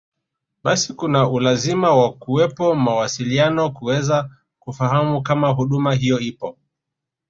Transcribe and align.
Basi 0.63 0.93
kuna 0.93 1.29
ulazima 1.29 1.95
wa 1.95 2.13
kuwepo 2.13 2.75
mawasiliano 2.75 3.71
kuweza 3.71 4.29
kufahamu 4.59 5.21
kama 5.21 5.49
huduma 5.49 5.93
hiyo 5.93 6.19
ipo 6.19 6.57